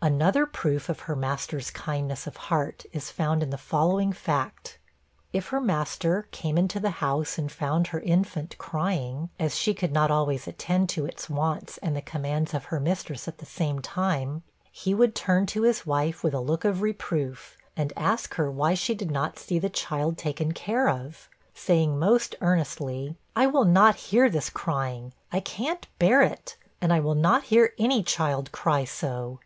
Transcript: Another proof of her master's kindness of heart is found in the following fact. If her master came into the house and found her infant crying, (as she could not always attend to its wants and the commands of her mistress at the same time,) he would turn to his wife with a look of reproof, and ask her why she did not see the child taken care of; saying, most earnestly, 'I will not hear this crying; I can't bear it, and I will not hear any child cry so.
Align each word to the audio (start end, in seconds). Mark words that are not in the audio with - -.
Another 0.00 0.46
proof 0.46 0.88
of 0.88 1.00
her 1.00 1.14
master's 1.14 1.70
kindness 1.70 2.26
of 2.26 2.38
heart 2.48 2.86
is 2.94 3.10
found 3.10 3.42
in 3.42 3.50
the 3.50 3.58
following 3.58 4.14
fact. 4.14 4.78
If 5.30 5.48
her 5.48 5.60
master 5.60 6.26
came 6.30 6.56
into 6.56 6.80
the 6.80 6.88
house 7.04 7.36
and 7.36 7.52
found 7.52 7.88
her 7.88 8.00
infant 8.00 8.56
crying, 8.56 9.28
(as 9.38 9.54
she 9.54 9.74
could 9.74 9.92
not 9.92 10.10
always 10.10 10.48
attend 10.48 10.88
to 10.88 11.04
its 11.04 11.28
wants 11.28 11.76
and 11.82 11.94
the 11.94 12.00
commands 12.00 12.54
of 12.54 12.64
her 12.72 12.80
mistress 12.80 13.28
at 13.28 13.36
the 13.36 13.44
same 13.44 13.80
time,) 13.82 14.42
he 14.72 14.94
would 14.94 15.14
turn 15.14 15.44
to 15.48 15.64
his 15.64 15.84
wife 15.84 16.24
with 16.24 16.32
a 16.32 16.40
look 16.40 16.64
of 16.64 16.80
reproof, 16.80 17.54
and 17.76 17.92
ask 17.94 18.36
her 18.36 18.50
why 18.50 18.72
she 18.72 18.94
did 18.94 19.10
not 19.10 19.38
see 19.38 19.58
the 19.58 19.68
child 19.68 20.16
taken 20.16 20.52
care 20.52 20.88
of; 20.88 21.28
saying, 21.52 21.98
most 21.98 22.34
earnestly, 22.40 23.16
'I 23.36 23.48
will 23.48 23.64
not 23.66 23.96
hear 23.96 24.30
this 24.30 24.48
crying; 24.48 25.12
I 25.30 25.40
can't 25.40 25.86
bear 25.98 26.22
it, 26.22 26.56
and 26.80 26.90
I 26.90 27.00
will 27.00 27.14
not 27.14 27.42
hear 27.44 27.74
any 27.78 28.02
child 28.02 28.50
cry 28.50 28.86
so. 28.86 29.40